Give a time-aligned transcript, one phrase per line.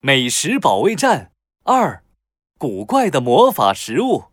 [0.00, 1.32] 美食保卫战
[1.64, 2.04] 二，
[2.56, 4.26] 古怪的魔法食物。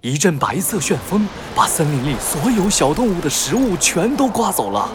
[0.00, 4.90] 一阵白色旋风把森林里所有小动物的食物全都刮走了。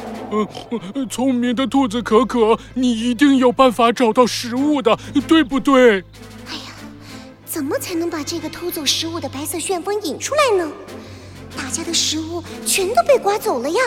[0.94, 6.02] 呃，聪明的兔子可可，你一定有办法找到食物的，对不对？
[6.50, 6.74] 哎呀，
[7.46, 10.70] 怎么才能把这个偷走食物的白色旋风引出来呢？
[11.56, 13.82] 大家的食物全都被刮走了呀！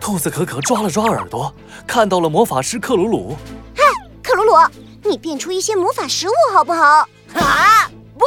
[0.00, 1.52] 兔子可可抓了抓耳朵，
[1.88, 3.36] 看到了魔法师克鲁鲁。
[3.74, 3.82] 嗨，
[4.22, 4.52] 克鲁鲁！
[5.04, 7.08] 你变出一些魔法食物好不好？
[7.34, 7.90] 啊！
[8.18, 8.24] 不，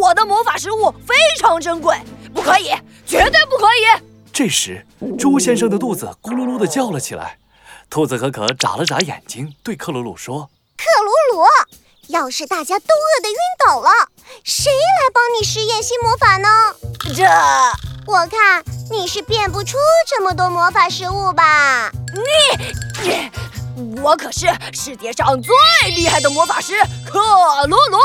[0.00, 1.96] 我的魔法食物非常珍贵，
[2.34, 2.70] 不可以，
[3.06, 4.02] 绝对不可以！
[4.32, 4.84] 这时，
[5.18, 7.38] 猪先生的肚子咕噜噜的叫了起来。
[7.88, 11.46] 兔子可可眨了眨眼睛，对克鲁鲁说：“克鲁鲁，
[12.08, 13.90] 要是大家都饿得晕倒了，
[14.42, 16.48] 谁来帮你实验新魔法呢？”
[17.14, 17.24] 这，
[18.06, 19.76] 我看你是变不出
[20.08, 21.92] 这么多魔法食物吧？
[22.12, 23.30] 你，你。
[24.02, 25.54] 我可是世界上最
[25.96, 26.74] 厉害的魔法师
[27.04, 27.18] 克
[27.66, 27.98] 鲁鲁，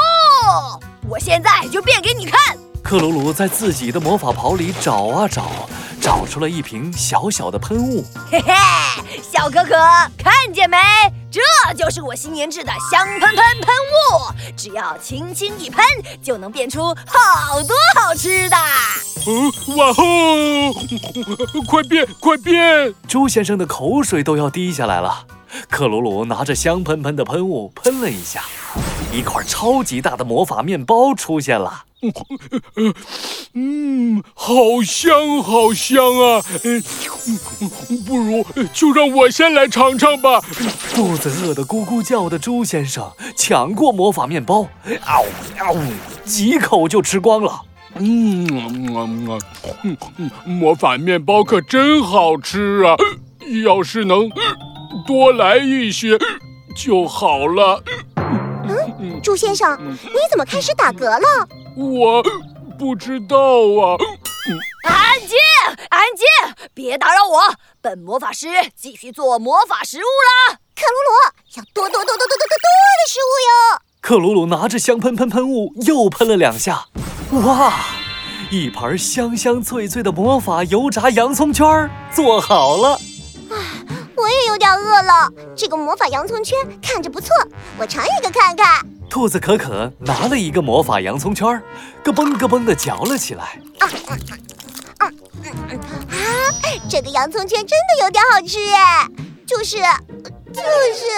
[1.07, 2.57] 我现在就变给你看。
[2.83, 5.69] 克鲁鲁在自己的魔法袍里找啊找，
[6.01, 8.03] 找出了一瓶小小的喷雾。
[8.31, 8.53] 嘿嘿，
[9.21, 9.75] 小可可
[10.17, 10.77] 看见没？
[11.31, 11.39] 这
[11.75, 15.85] 就是我新研制的香喷喷喷雾，只要轻轻一喷，
[16.23, 18.57] 就能变出好多好吃的。
[19.27, 20.03] 哦，哇吼！
[21.67, 22.91] 快变，快变！
[23.07, 25.25] 猪先生的口水都要滴下来了。
[25.67, 28.43] 克鲁鲁拿着香喷喷的喷雾喷了一下，
[29.11, 31.83] 一块超级大的魔法面包出现了。
[33.53, 34.53] 嗯，好
[34.85, 36.41] 香，好香啊！
[38.07, 40.39] 不如就让我先来尝尝吧。
[40.93, 44.65] 肚子饿得咕咕叫的猪先生抢过魔法面包，
[45.03, 45.25] 嗷
[45.57, 45.75] 嗷，
[46.23, 47.63] 几口就吃光了。
[47.95, 49.39] 嗯嗯
[49.83, 52.95] 嗯，魔法面包可真好吃啊！
[53.65, 54.29] 要是能……
[55.05, 56.17] 多来一些
[56.75, 57.83] 就好了。
[58.99, 61.47] 嗯，朱先生，你怎么开始打嗝了？
[61.75, 62.23] 我
[62.77, 63.97] 不知道啊。
[64.83, 65.37] 安静，
[65.89, 66.25] 安静，
[66.73, 67.41] 别打扰我。
[67.81, 70.59] 本魔法师继续做魔法食物啦。
[70.75, 73.81] 克鲁鲁，要多多多多多多多的食物哟。
[74.01, 76.85] 克鲁鲁拿着香喷喷喷雾又喷了两下，
[77.31, 77.73] 哇，
[78.49, 82.99] 一盘香香脆脆的魔法油炸洋葱圈做好了。
[84.77, 87.29] 饿了，这个魔法洋葱圈看着不错，
[87.77, 88.85] 我尝一个看看。
[89.09, 91.61] 兔子可可拿了一个魔法洋葱圈，
[92.03, 93.59] 咯嘣咯嘣的嚼了起来。
[94.99, 95.09] 啊，
[96.89, 99.07] 这个洋葱圈真的有点好吃哎，
[99.47, 99.77] 就是，
[100.53, 101.09] 就是，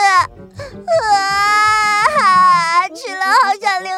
[1.09, 3.90] 啊，吃了好想流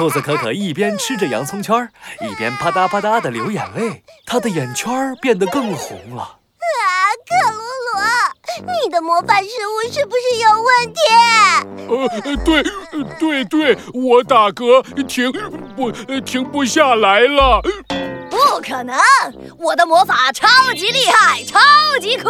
[0.00, 1.86] 兔子可可一边吃着洋葱圈，
[2.26, 6.22] 一边啪嗒啪嗒的流眼泪，它的眼圈变得更红了。
[6.22, 6.32] 啊，
[7.28, 7.58] 克鲁
[8.64, 11.00] 鲁，你的魔法食物是不是有问题？
[12.24, 12.62] 呃，对，
[13.18, 15.30] 对对，我打嗝停
[15.76, 17.60] 不停不下来了。
[18.40, 18.96] 不可能！
[19.58, 21.58] 我的魔法超级厉害，超
[22.00, 22.28] 级酷！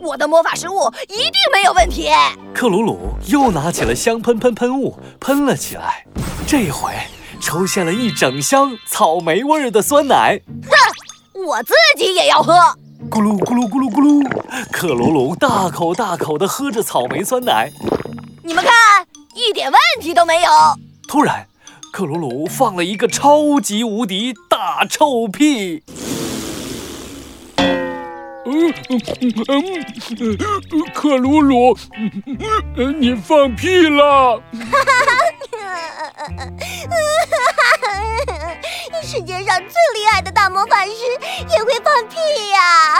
[0.00, 2.10] 我的魔法食物一定没有问题。
[2.54, 6.06] 克鲁鲁又拿起了香喷喷喷雾，喷了起来。
[6.46, 6.92] 这回
[7.40, 10.40] 出现了一整箱草莓味儿的酸奶。
[10.64, 12.54] 哼，我自己也要喝。
[13.10, 17.70] 咕噜咕噜咕噜咕噜，克鲁鲁大口大口地喝着草莓酸奶。
[18.42, 18.72] 你们看，
[19.34, 20.50] 一点问题都没有。
[21.06, 21.46] 突然，
[21.92, 25.82] 克鲁鲁放了一个超级无敌大臭屁。
[28.44, 29.00] 嗯嗯
[29.48, 29.80] 嗯，
[30.92, 31.74] 克鲁鲁，
[32.98, 34.38] 你放屁了！
[39.02, 40.92] 世界上最厉害的大魔法师
[41.50, 42.16] 也会放屁
[42.50, 42.98] 呀！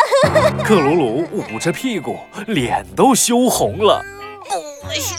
[0.64, 4.02] 克鲁鲁捂着屁股，脸都羞红了。
[4.82, 5.14] 不许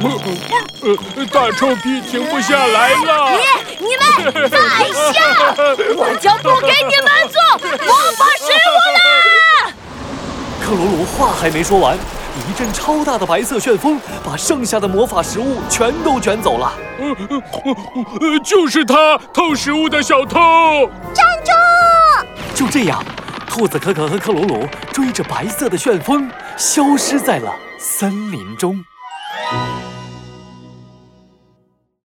[0.00, 1.26] 笑！
[1.32, 3.30] 大臭屁停不下来了！
[3.78, 4.56] 你、你们再
[5.12, 5.18] 笑，
[5.96, 7.36] 我就不给你们做
[7.86, 9.72] 魔法食物了！
[10.62, 11.98] 克鲁鲁话还没说完。
[12.48, 16.72] 一阵超大的白色旋风，把剩下的魔法食物全都卷走了。
[18.42, 20.88] 就是他偷食物的小偷！
[21.12, 21.52] 站住！
[22.54, 23.04] 就这样，
[23.48, 28.82] 兔子可可和克鲁鲁追着白色的旋风，消失在了森林中。